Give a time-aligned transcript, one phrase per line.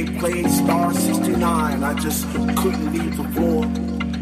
[0.00, 3.66] The DJ played Star 69, I just couldn't leave the floor.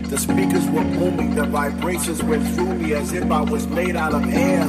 [0.09, 4.13] The speakers were booming, the vibrations went through me as if I was made out
[4.13, 4.67] of air.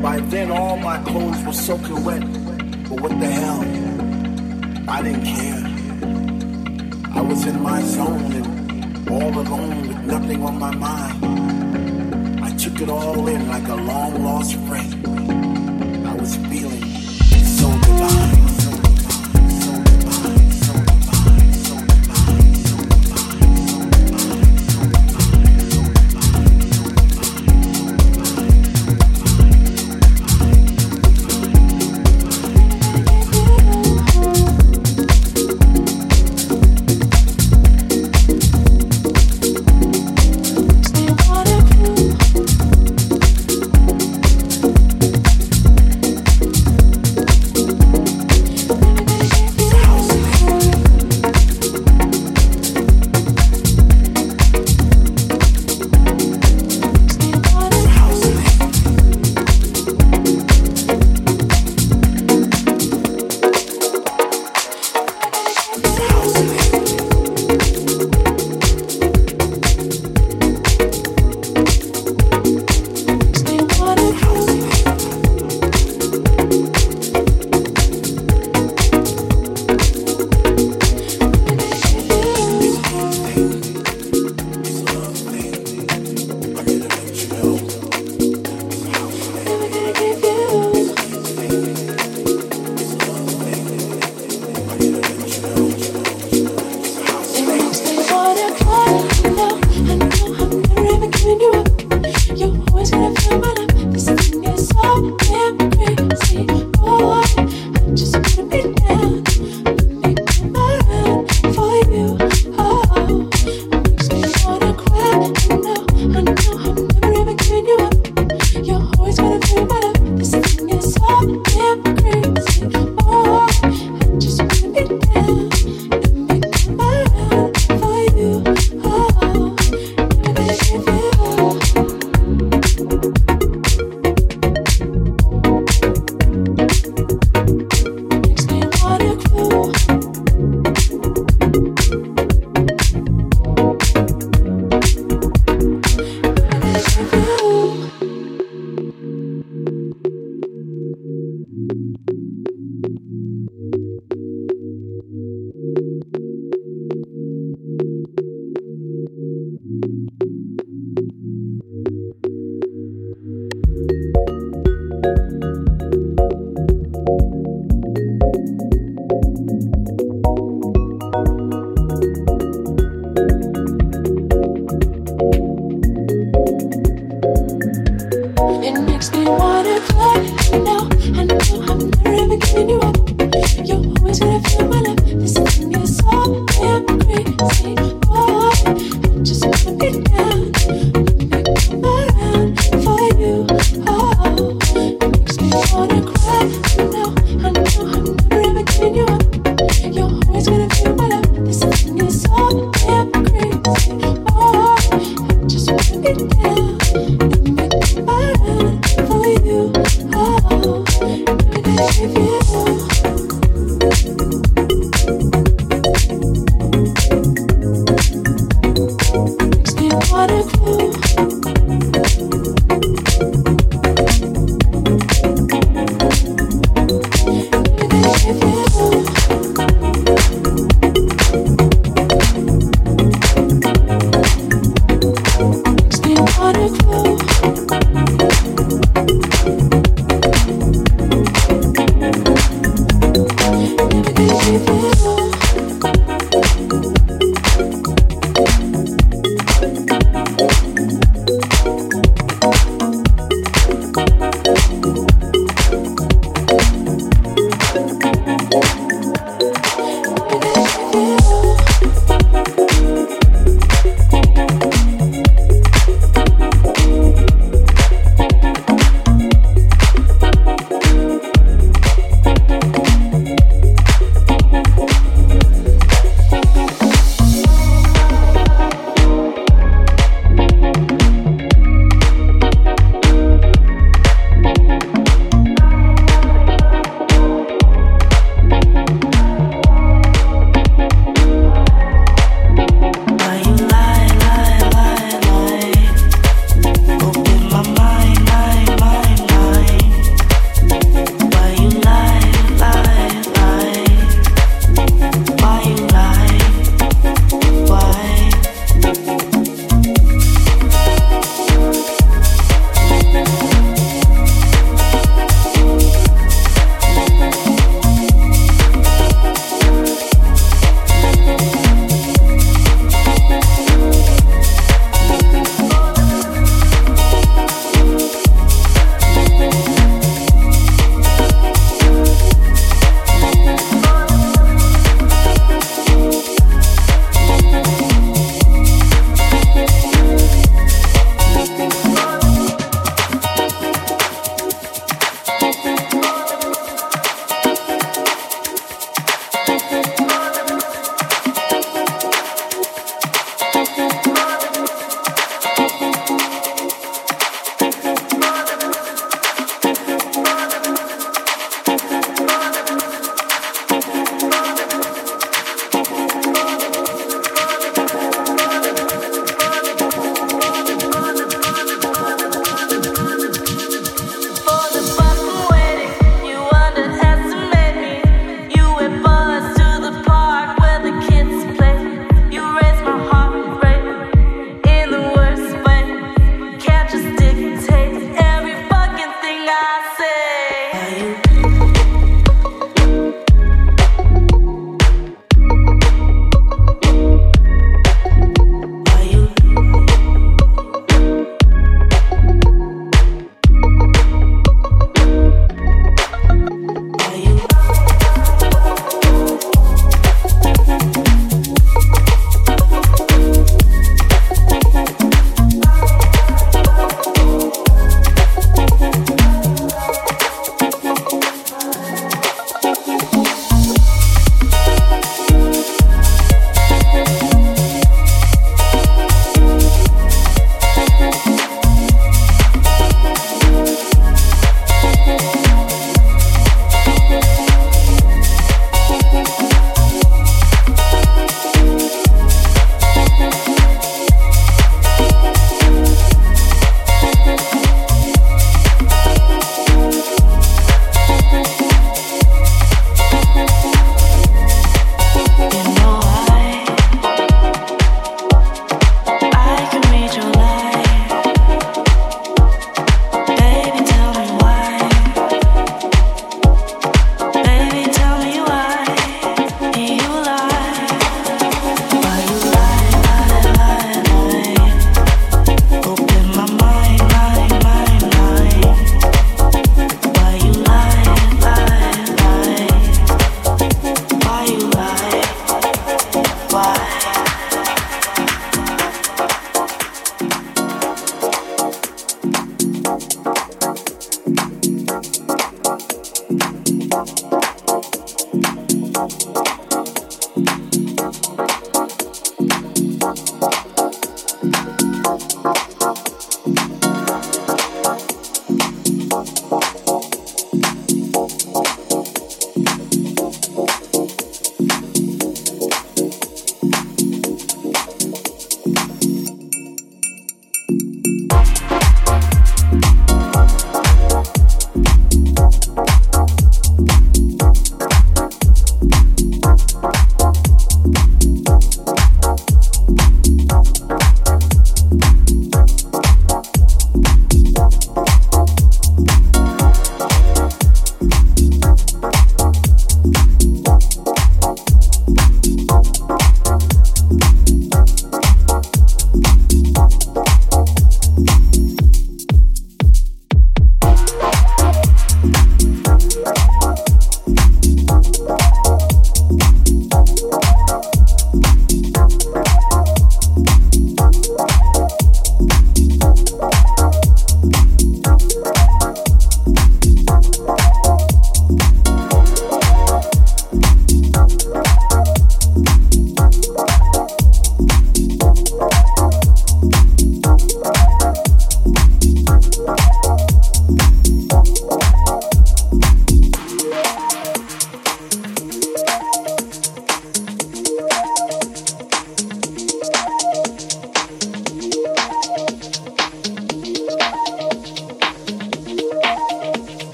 [0.00, 2.20] By then, all my clothes were soaking wet,
[2.88, 3.60] but what the hell?
[4.88, 5.64] I didn't care.
[7.12, 12.44] I was in my zone and all alone with nothing on my mind.
[12.44, 15.05] I took it all in like a long lost friend.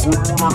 [0.00, 0.50] Thank